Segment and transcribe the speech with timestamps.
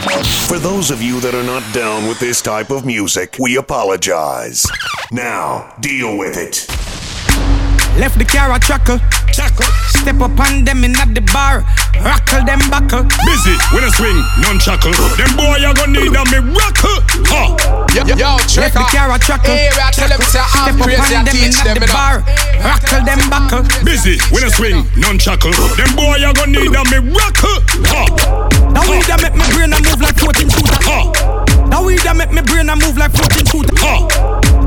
[0.00, 4.66] For those of you that are not down with this type of music, we apologize.
[5.12, 6.66] Now, deal with it.
[7.98, 8.98] Left the car a chuckle.
[9.40, 9.72] Chuckle.
[9.88, 11.64] Step up on them in at the bar.
[12.04, 13.08] Rockle them buckle.
[13.24, 14.92] Busy when I swing, non chuckle.
[15.16, 17.00] Them boy you gonna need a miracle.
[17.32, 17.56] Ha.
[17.96, 19.56] Yo, yo, yo Left the car a chuckle.
[19.56, 21.16] Hey, I tell them say Step up crazy.
[21.16, 21.80] I on them in at them.
[21.80, 21.96] the you know.
[21.96, 22.14] bar.
[22.60, 23.64] Rockle them buckle.
[23.80, 25.56] Busy when I swing, non chuckle.
[25.80, 27.56] Them boy you gonna need a miracle.
[27.88, 28.04] Ha.
[28.76, 30.80] That weed that make me brain a move like 14 shooter.
[30.84, 30.98] Ha.
[31.72, 33.72] That weed that make me brain a move like 14 shooter.
[33.80, 34.04] Ha.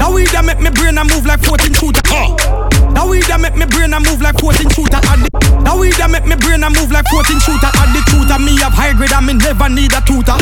[0.02, 2.02] That weed that make me brain a move like 14 shooter.
[2.10, 2.73] Ha.
[2.94, 5.02] That weed that make me brain a move like 14 shooter.
[5.10, 5.32] Add the-
[5.66, 7.70] That weed that make me brain a move like 14 shooter.
[7.74, 10.38] Add the tutor, me have high grade and me never need a tutor.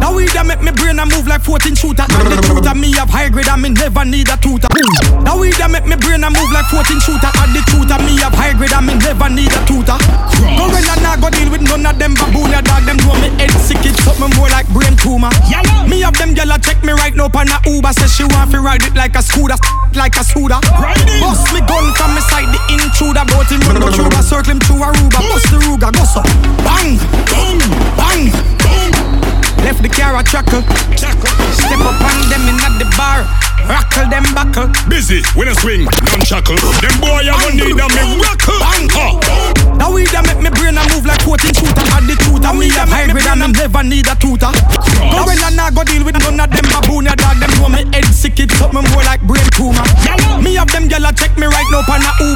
[0.00, 2.06] That weed that make me brain a move like 14 shooter.
[2.08, 4.68] Add the tutor, me have high grade and me never need a tutor.
[4.72, 7.30] That weed that make me brain a move like 14 shooter.
[7.36, 9.98] Add the tutor, me have high grade and me never need a tutor.
[10.56, 12.82] Go when I nah go deal with none of them baboon dog.
[12.88, 15.30] Them do me head sick, it something more like brain tumor.
[15.84, 17.92] Me have them gyal check me right now on a Uber.
[17.92, 19.56] Say she want to ride it like a scooter,
[19.94, 20.58] like a scooter.
[21.20, 23.24] Bust me gun from me side, the intruder.
[23.30, 25.20] Bout him run go through the circle him through Aruba.
[25.30, 26.22] Bust the Ruger, go so
[26.66, 26.98] bang,
[27.30, 27.60] bang,
[27.94, 28.22] bang.
[28.60, 28.92] Bang.
[29.62, 30.62] Left the car a chuckle.
[30.96, 33.28] Step up on them in at the bar.
[33.68, 34.72] Rockle them buckle.
[34.88, 36.56] Busy when I swing, non chuckle.
[36.80, 38.58] Them boy you gonna need a miracle.
[38.96, 38.99] Ha.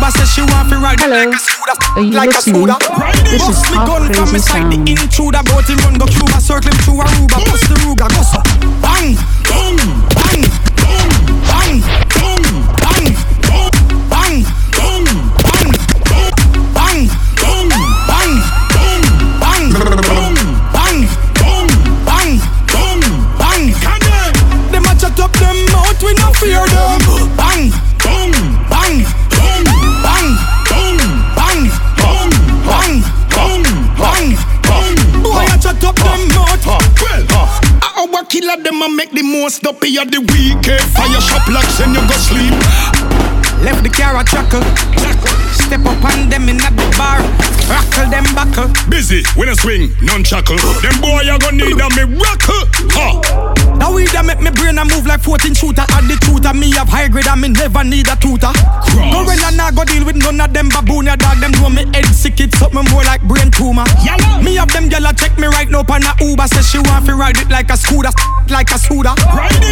[0.04, 1.16] Baba says she want to ride Hello.
[1.16, 1.76] like a scooter.
[1.96, 2.68] Are you like listening?
[2.68, 3.00] a scooter.
[3.00, 5.40] Ride this is me gun come inside the intruder.
[5.44, 7.40] Brought him run go Cuba, circle him to Aruba.
[7.48, 8.40] Bust the Ruger, go so.
[8.84, 9.16] Bang,
[9.48, 10.23] boom.
[38.84, 40.80] A make the most up of the weekend.
[40.92, 43.43] Fire shop like send you go sleep.
[43.64, 44.60] Left the car a chuckle.
[45.56, 47.16] Step up on them in at the bar.
[47.64, 48.68] Rockle them buckle.
[48.92, 50.60] Busy when I swing, non chuckle.
[50.84, 52.60] Them boy you gonna need a miracle.
[52.92, 53.64] Ha.
[53.80, 55.80] That weed that make me brain a move like 14 shooter.
[55.96, 58.52] Add the tutor, me have high grade and me never need a tutor.
[58.52, 61.40] Go when I go deal with none of them baboon ya dog.
[61.40, 63.88] Them know me head sick, it something more like brain tumor.
[64.44, 66.52] Me have them gyal check me right now on a Uber.
[66.52, 68.12] Say she want to ride it like a scooter,
[68.52, 69.16] like a scooter.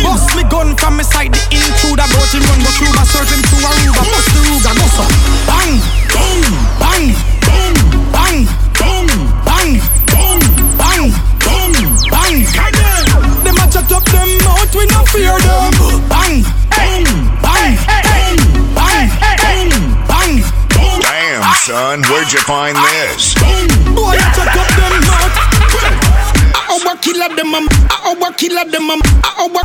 [0.01, 1.92] Bust me gun from me side, the intruder.
[22.33, 23.35] You find this?
[23.93, 24.69] Boy, a chat up
[27.37, 27.61] them them a,
[28.09, 28.97] our killer them a,
[29.37, 29.63] our,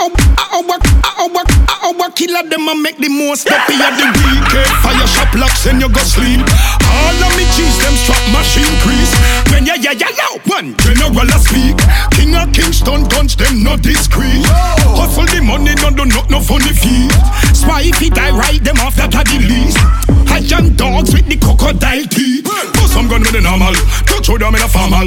[0.00, 0.10] our,
[0.56, 0.78] our,
[1.20, 1.44] our,
[1.84, 4.72] our killer them a make the most up of the weekend.
[4.80, 6.40] Fire shop locks and you go sleep.
[6.88, 9.12] All of me cheese them strap machine crease.
[9.52, 11.76] When ya ya ya loud one general a speak.
[12.16, 14.46] King of Kingston guns them no discreet.
[14.96, 17.12] Hustle the money no do not no funny feet.
[17.52, 20.05] Spy if it I ride them off that a the least.
[20.46, 22.46] Young dogs with the crocodile teeth.
[22.46, 23.74] But some gun with the normal.
[24.06, 25.02] Touch with them in a formal.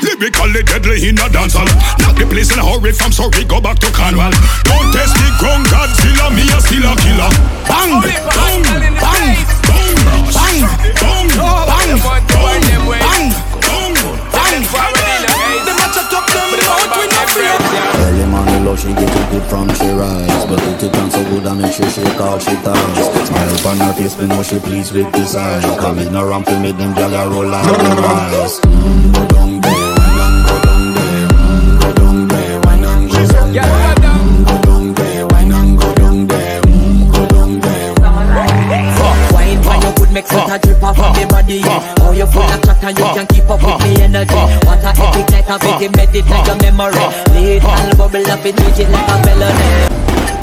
[0.00, 1.68] Lyrically deadly in a dancehall.
[2.00, 4.32] Knock the place in a hurry from sorry, go back to Cornwall.
[4.64, 7.28] Don't test the ground, Godzilla, me a still a killer.
[7.68, 9.19] Bang, bang, bang,
[18.80, 20.44] she get it good from she rise.
[20.46, 23.92] But it it on so good I make she call she ties Smile upon her
[23.92, 27.30] face, me know she pleased with this eye Come in around to make them gyal
[27.30, 28.60] roll out them eyes.
[28.60, 29.49] Mm,
[45.50, 47.04] a epic like a video medit like a memory
[47.34, 49.70] Little bubble up it treat it like a melody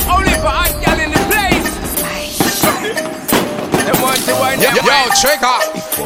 [0.10, 1.68] Only for hot girl in the place.
[3.88, 5.08] Them want to wine Yo, them yo, way.
[5.16, 5.58] trigger.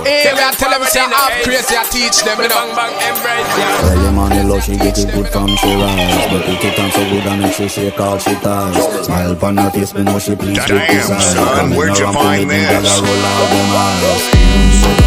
[0.06, 2.76] Hey, we are tell them say I'm crazy, I teach them, you Bang know.
[2.78, 3.68] bang embrace ya.
[3.92, 7.02] Early morning love, she get it good from she rise But it it on so
[7.10, 10.36] good I make sure she call she ties Smile upon her face, me know she
[10.36, 13.00] pleased with this Damn, son, Come where'd you find make them gyal this?
[13.02, 15.01] roll out them eyes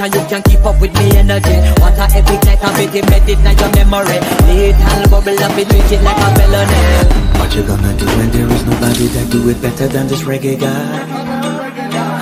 [0.00, 1.56] and you can keep up with me energy.
[1.80, 4.18] What a epic like a bit embedded in your memory.
[4.48, 6.80] Lethal bubble up it, treat it like a felony.
[7.38, 10.58] What you gonna do when there is nobody that do it better than this reggae
[10.58, 11.28] guy?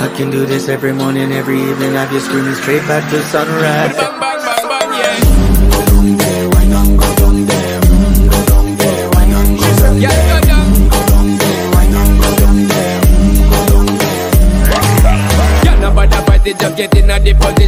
[0.00, 1.92] I can do this every morning, every evening.
[1.94, 3.94] Have you screaming straight back to sunrise.
[3.96, 5.70] Bang, bang, bang, bang, yeah.
[5.70, 7.81] Go down there, why not go down there?
[7.81, 10.40] Mm, Go down there, why not go down Yeah, there?
[10.40, 10.66] go down.
[10.66, 13.00] Mm, Go down there, why not go down there?
[13.02, 15.64] Mm, Go down there.
[15.66, 17.68] Yeah, nobody fight it, just get in a the position and boss one.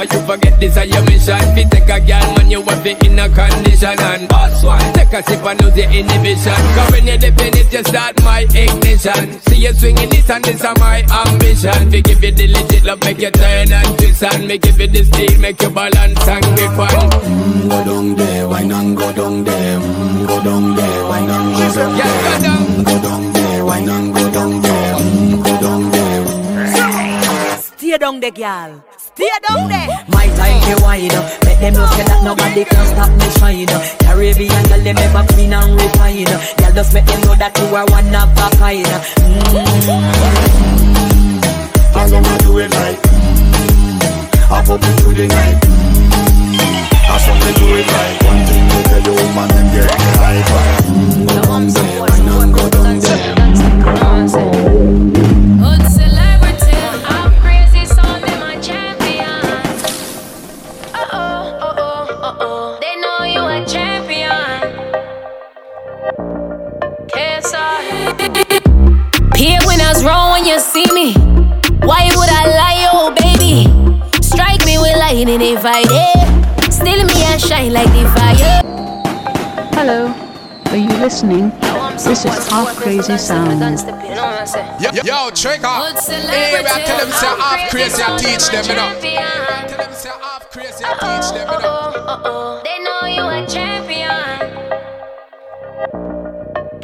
[0.00, 1.36] Never you forget this is your mission.
[1.52, 4.80] Fi take a girl, man, you have it in a condition and boss one.
[4.94, 6.56] Take a sip and lose the inhibition.
[6.72, 9.40] Cause when you dip in it, you start my ignition.
[9.44, 11.90] See you swinging it and this is my ambition.
[11.92, 15.04] Fi give you the legit love, make you turn and twist and make you the
[15.04, 17.10] steel, make you balance and grip on.
[17.20, 19.78] Mm, Go down there, why not go down there?
[19.80, 22.40] Mm, Go down there, why not go down there?
[22.40, 24.29] Mm, Go down there, why not go down there?
[28.00, 28.82] Down there, girl.
[28.96, 29.86] Stay down there.
[30.08, 31.44] My time to wine up.
[31.44, 33.68] Make them know that nobody can stop me shine.
[34.00, 36.40] Caribbean girl, them ever clean and refine up.
[36.56, 38.88] Girl, just make them know that you are one of a kind.
[39.92, 41.19] All
[81.30, 81.50] listening?
[81.96, 83.60] This is Half Crazy Sound.
[84.80, 85.68] Yo, yo trigger.
[86.28, 88.90] Hey, I tell them say half crazy, I teach them, you know.
[89.68, 92.60] Tell them say half crazy, I teach them, you know.
[92.64, 94.10] They know you a champion.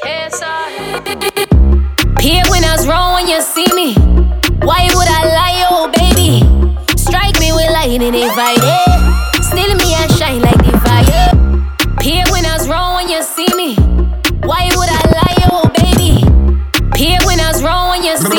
[0.02, 0.66] KSI.
[2.19, 3.94] Peer when I was wrong when you see me.
[4.62, 6.42] Why would I lie, oh baby?
[6.96, 9.44] Strike me with lightning if I did.
[9.44, 10.78] Still me I shine like the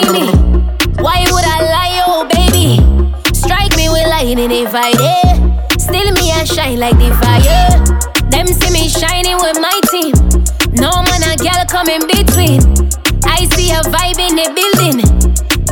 [0.03, 0.31] see me.
[1.01, 2.81] Why would I lie, oh baby?
[3.33, 5.81] Strike me with lightning if I did.
[5.81, 7.79] Still me I shine like the fire.
[8.29, 10.13] Them see me shining with my team.
[10.77, 12.61] No man a girl come in between.
[13.25, 14.99] I see a vibe in the building.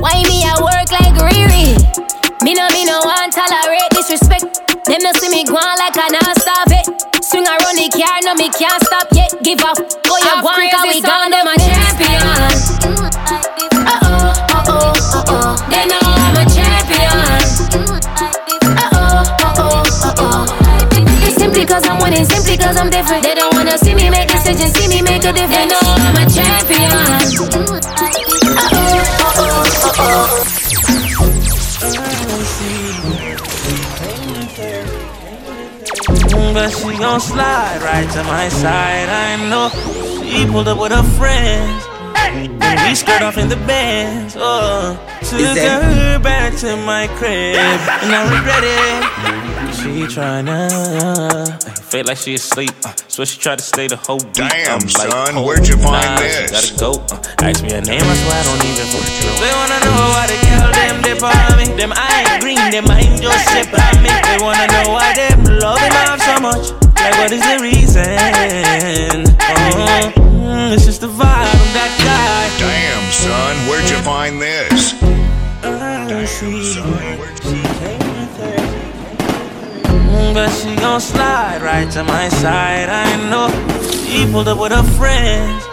[0.01, 1.75] Why me I work like Riri?
[2.43, 4.61] Me no me no want tolerate disrespect.
[4.85, 6.85] Them no see me go on like I not stop it.
[7.25, 9.33] Swing around the car, no me can't stop yet.
[9.43, 11.33] Give up, go you Half want, cause we gone,
[22.15, 23.23] winning, simply cause I'm different.
[23.23, 25.55] They don't wanna see me make decisions, see me make a difference.
[25.55, 26.91] They know I'm a champion.
[26.91, 30.51] Uh oh, uh oh, uh oh.
[36.53, 39.09] But she gon' slide right to my side.
[39.09, 39.69] I know
[40.23, 41.94] she pulled up with her friends.
[42.25, 44.35] And we skirt off in the bands.
[44.37, 49.45] Oh, took her back to my crib, and I regret it.
[49.75, 50.65] She tryna
[51.77, 54.33] feel like she asleep, uh, so she tried to stay the whole week.
[54.33, 56.65] Damn, I'm like, son, oh, where'd you find nah, this?
[56.65, 56.91] She gotta go.
[57.13, 59.03] Uh, ask me her name, I swear I don't even for
[59.39, 61.65] They wanna know why the girl them dip on me.
[61.77, 64.09] Them eye green, them mind just sip on me.
[64.09, 66.65] They wanna know why them love him off so much.
[66.97, 69.23] Like what is the reason?
[69.39, 71.54] Oh, mm, it's just the vibe
[73.25, 74.93] son, where'd you find this?
[75.63, 76.25] I.
[76.25, 77.39] Son, where'd.
[79.95, 82.89] Mm, But she gon' slide right to my side.
[82.89, 83.47] I know
[84.05, 85.63] she pulled up with her friends.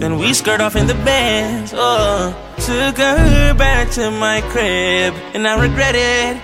[0.00, 1.72] Then we skirt off in the bands.
[1.74, 6.40] Oh, took her back to my crib, and I regret it.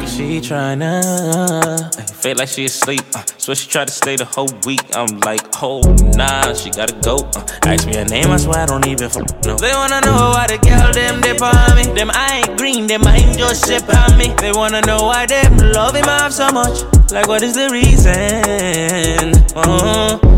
[0.00, 3.02] Cause she tryna uh, feel like she asleep.
[3.14, 4.80] Uh, so she tried to stay the whole week.
[4.94, 5.82] I'm like, oh
[6.16, 7.16] nah, she gotta go.
[7.36, 9.10] Uh, ask me her name, I swear I don't even
[9.44, 9.56] know.
[9.56, 11.84] They wanna know why the girl them dip on me.
[11.92, 14.28] Them I ain't green, them mind just sip on me.
[14.40, 16.80] They wanna know why them love him off so much.
[17.12, 19.34] Like what is the reason?
[19.54, 20.37] Oh,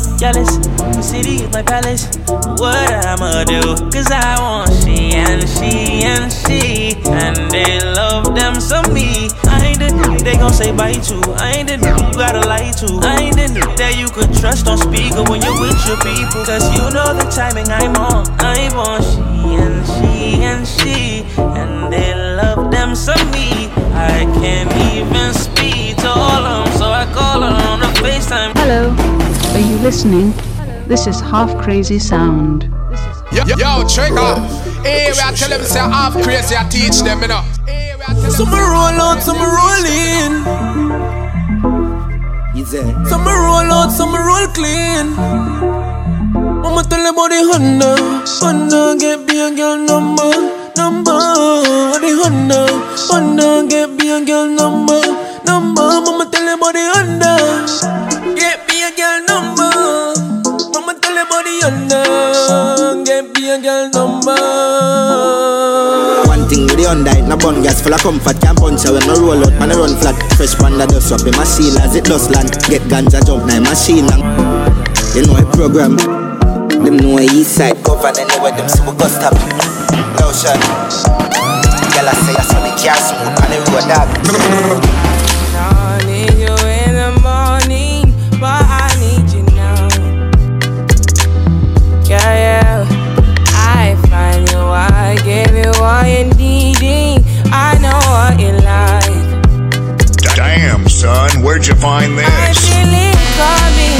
[0.21, 0.57] jealous.
[0.77, 2.05] The city is my palace.
[2.61, 2.77] What
[3.09, 3.73] I'ma do?
[3.89, 6.93] Cause I want she and she and she.
[7.09, 9.33] And they love them some me.
[9.49, 11.17] I ain't the nigga they gon' say bye to.
[11.41, 13.01] I ain't the nigga you gotta lie to.
[13.01, 16.45] I ain't the nigga that you could trust on speaker when you're with your people.
[16.45, 18.29] Cause you know the timing I'm on.
[18.37, 21.25] I want she and she and she.
[21.57, 23.73] And they love them some me.
[23.97, 28.53] I can't even speak to all of them, so I call her on the FaceTime.
[28.61, 28.93] Hello,
[29.61, 30.33] you listening?
[30.87, 32.63] This is Half Crazy Sound.
[33.31, 34.35] Yo, yo, trigger.
[34.83, 37.43] Hey, we are tell them say half crazy, I teach them, you know.
[38.29, 40.43] Some roll out, some roll in.
[43.07, 45.15] Some roll out, some roll clean.
[46.61, 47.95] Mama tell them about the Honda,
[48.39, 50.31] Honda get me a girl number,
[50.75, 51.19] number.
[51.99, 52.67] The Honda,
[53.07, 55.01] Honda get me a girl number,
[55.45, 55.81] number.
[55.81, 57.33] Mama tell them about the Honda,
[58.09, 58.30] get me
[58.91, 59.71] a girl number.
[60.73, 64.35] Mama tell about the Honda, get me a girl number.
[66.27, 68.41] One thing with the Hyundai, no bun gas full of comfort.
[68.41, 70.15] Can't punch her when no roll out, man I run flat.
[70.35, 72.51] Fresh panda dust up in my seal as it does land.
[72.67, 74.23] Get ganja jump now machine long
[75.15, 75.95] You know a program.
[76.81, 79.35] Them know a east side cover anywhere them we go stop.
[80.19, 80.59] Lotion
[81.93, 85.20] Girl I say I saw the car so on the road dog
[101.51, 102.59] where'd you find I this?
[102.69, 103.97] feel it coming.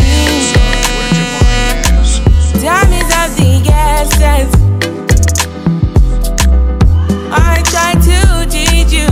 [2.63, 4.53] Time is of the essence.
[7.29, 9.11] I try to teach you,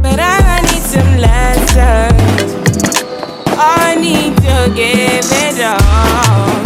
[0.00, 2.54] but I need some lessons.
[3.58, 6.57] I need to give it all.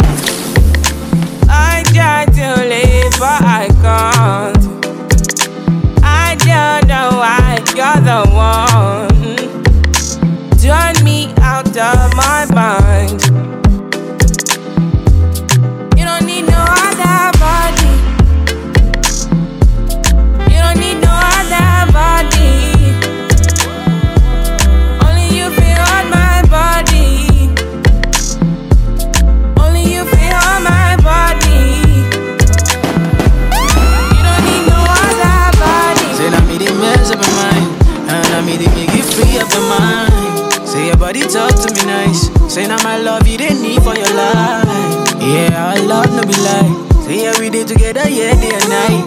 [39.11, 40.67] Free up your mind.
[40.67, 42.29] Say your body talk to me nice.
[42.51, 44.65] Say now my love you didn't need for your life.
[45.21, 46.71] Yeah, our love no be lie.
[47.05, 49.05] Say yeah we did together, yeah day and night.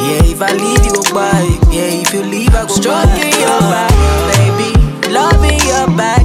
[0.00, 1.48] Yeah, if I leave you goodbye.
[1.70, 4.70] Yeah, if you leave I go Stroking your body, baby.
[5.12, 6.19] Loving your body,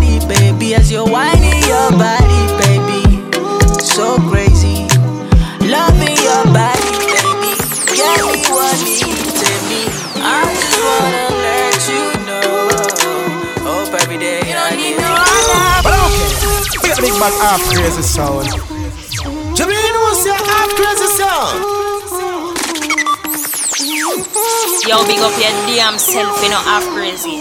[17.16, 18.48] big bad half crazy sound.
[19.56, 21.60] Jamie was your half crazy sound.
[24.88, 27.38] Yo, big up your damn self, you know, half crazy.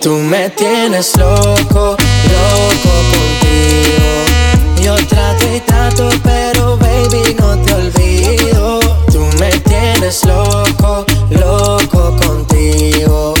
[0.00, 1.96] Tú me tienes loco,
[2.32, 4.12] loco contigo.
[4.82, 8.80] Yo trato y trato, pero baby no te olvido.
[9.12, 13.34] Tú me tienes loco, loco contigo.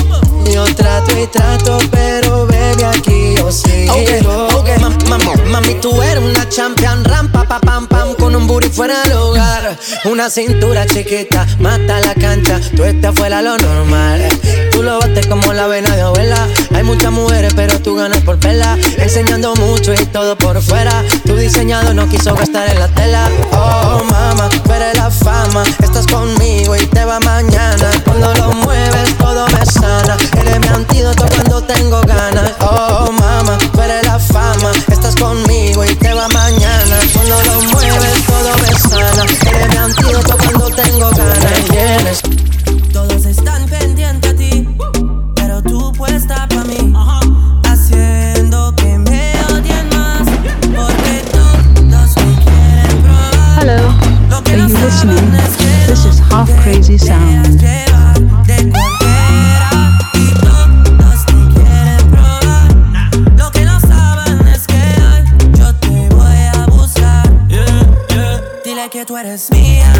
[0.52, 3.11] Yo trato y trato, pero baby aquí
[3.52, 4.46] yo sigo.
[4.58, 8.68] Ok, mam- mam- Mami, tú eres una champion rampa, pa, pam, pam, con un booty
[8.70, 9.78] fuera del hogar.
[10.04, 14.26] Una cintura chiquita, mata la cancha, tú estás fuera lo normal.
[14.70, 16.48] Tú lo bates como la vena de abuela.
[16.74, 18.78] Hay muchas mujeres, pero tú ganas por vela.
[18.98, 21.04] Enseñando mucho y todo por fuera.
[21.26, 23.28] Tu diseñado no quiso gastar en la tela.
[23.52, 25.62] Oh, mama, eres la fama.
[25.82, 26.41] Estás conmigo
[68.90, 69.92] que tú eres mía,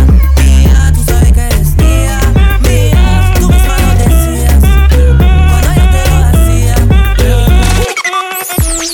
[0.45, 2.19] mía, tú sabes que eres mía,
[2.63, 3.33] mía.
[3.39, 6.75] Tú misma lo decías cuando yo te lo hacía.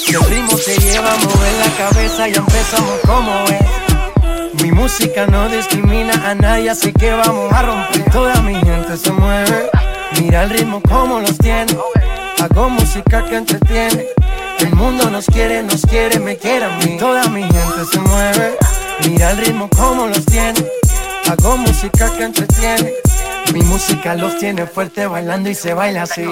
[0.09, 4.63] El ritmo te lleva a mover la cabeza y empezamos como es.
[4.63, 8.11] Mi música no discrimina a nadie, así que vamos a romper.
[8.11, 9.71] Toda mi gente se mueve.
[10.21, 11.77] Mira el ritmo como los tiene.
[12.43, 14.05] Hago música que entretiene.
[14.59, 16.99] El mundo nos quiere, nos quiere, me quiere a mí.
[16.99, 18.59] Toda mi gente se mueve
[19.07, 20.65] mira el ritmo como los tiene.
[21.29, 22.93] Hago música que entretiene.
[23.53, 26.25] Mi música los tiene fuerte bailando y se baila así.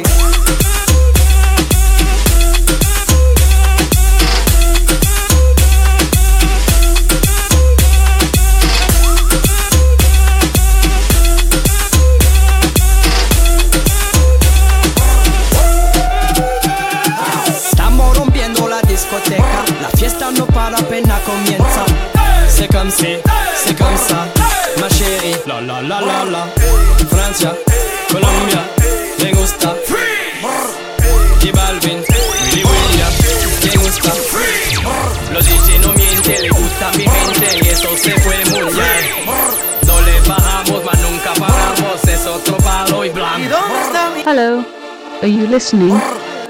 [45.26, 45.99] Are you listening?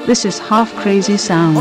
[0.06, 1.56] This is Half Crazy Sound.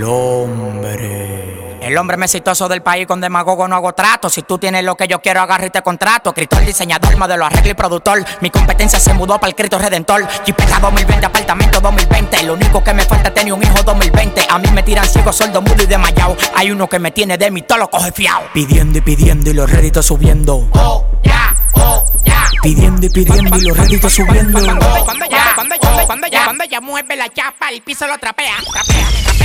[0.00, 1.78] El hombre.
[1.82, 4.30] El hombre más exitoso del país con demagogo no hago trato.
[4.30, 6.30] Si tú tienes lo que yo quiero, agarra y te contrato.
[6.30, 8.24] Escritor, diseñador, modelo, arreglo y productor.
[8.40, 10.26] Mi competencia se mudó para el Cristo Redentor.
[10.46, 12.44] Jipeta 2020, apartamento 2020.
[12.44, 14.46] Lo único que me falta es tener un hijo 2020.
[14.48, 16.34] A mí me tiran ciego, sordo, mudo y desmayado.
[16.54, 18.44] Hay uno que me tiene de mí, todo lo coge fiao.
[18.54, 20.66] Pidiendo y pidiendo y los réditos subiendo.
[20.72, 22.46] Oh, ya, oh, ya.
[22.62, 24.60] Pidiendo y pidiendo y los réditos subiendo.
[25.04, 28.54] Cuando ya, cuando ya, cuando ya, cuando ya mueve la chapa, el piso lo trapea,
[28.72, 29.39] trapea, trapea,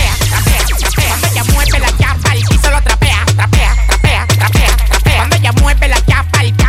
[1.54, 5.18] mueve la chapa, el piso lo trapea, trapea, trapea, trapea, trapea.
[5.18, 6.65] Cuando ya mueve la chapa, el chapa,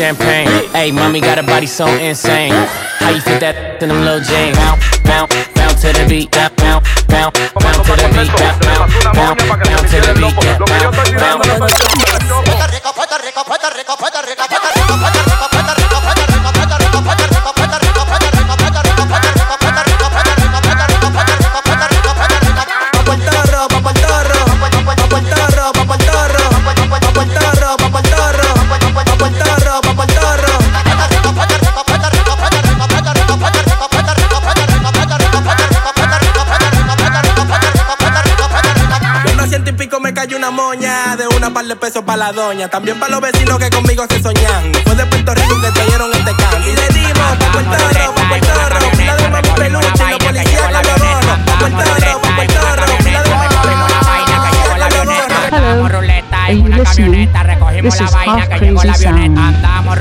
[0.00, 0.48] champagne.
[0.72, 2.52] Hey, mommy got a body so insane.
[3.04, 4.56] How you fit that in them little jeans?
[4.56, 6.32] Bounce, bounce, bounce to the beat.
[6.32, 8.32] Bounce, bounce, bounce, bounce to the beat.
[8.32, 10.32] Bounce, bounce, bounce, bounce to the beat.
[10.40, 11.44] Yeah, bounce,
[15.36, 15.49] bounce.
[41.90, 42.68] Una pesos para la doña.
[42.68, 44.72] También para los vecinos que conmigo se soñan.
[44.72, 45.80] De Puerto Rico que este.
[45.80, 48.96] Y le dimos pa' Puerto Rico, Puerto Rico.
[49.56, 49.80] De y
[55.52, 55.86] Hello,
[56.32, 57.28] are you listening?
[57.82, 59.38] This is Half Crazy Sound.
[59.38, 59.98] Andamos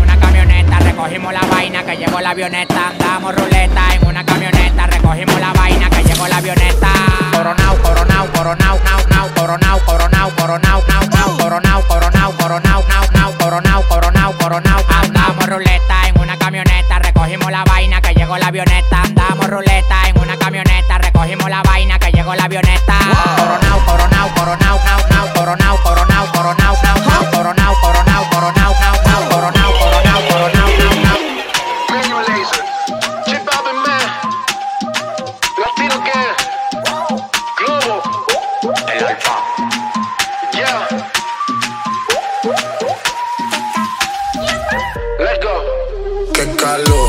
[0.00, 2.92] una camioneta, recogimos la vaina que llegó la avioneta.
[3.36, 7.19] Ruleta una camioneta, recogimos la vaina que llegó la avioneta.
[7.40, 13.32] Coronao, coronao, coronao, nao, nao, coronao, coronao, coronao, nao, nao, coronao, coronao, coronao, nao, nao,
[13.38, 14.84] coronao, coronao, coronao.
[15.02, 19.00] Andamos ruleta en una camioneta, recogimos la vaina que llegó la avioneta.
[19.04, 22.98] Andamos ruleta en una camioneta, recogimos la vaina que llegó la avioneta.
[23.38, 25.09] Coronao, coronao, coronao, nao,
[46.70, 46.99] calor,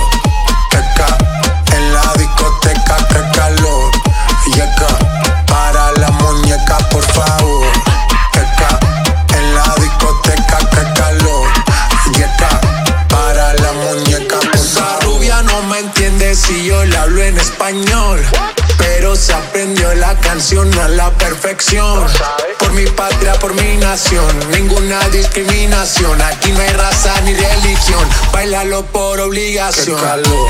[24.51, 26.21] ninguna discriminación.
[26.21, 29.97] Aquí no hay raza ni religión, bailalo por obligación.
[29.97, 30.49] Qué calor.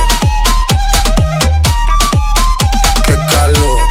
[3.08, 3.91] Qué calor.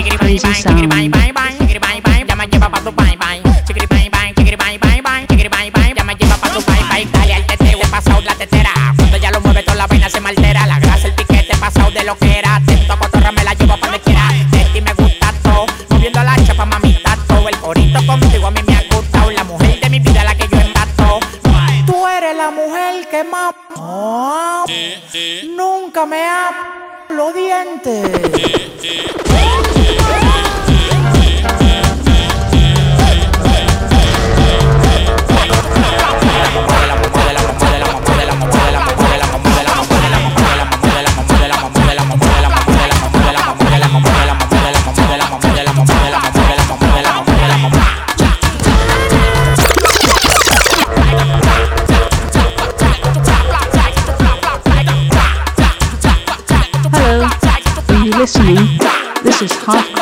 [0.00, 1.08] 这个地方一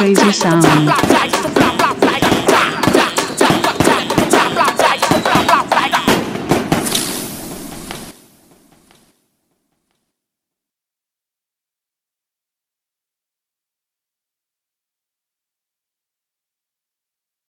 [0.03, 1.12] 可以欣赏你。